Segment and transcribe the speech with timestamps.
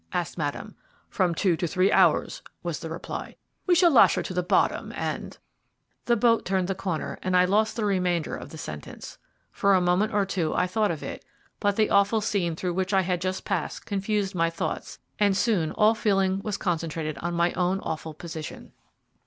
[0.13, 0.73] asked Madame.
[1.11, 3.35] "From two to three hours," was the reply.
[3.67, 5.37] "We shall lash her to the bottom, and"
[6.07, 9.19] The boat turned the corner, and I lost the remainder of the sentence.
[9.51, 11.23] For a moment or two I thought of it,
[11.59, 15.69] but the awful scene through which I had just passed confused my thoughts, and soon
[15.73, 18.71] all feeling was concentrated on my own awful position.